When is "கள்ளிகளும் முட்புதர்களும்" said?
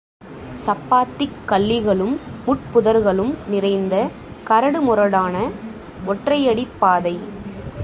1.47-3.33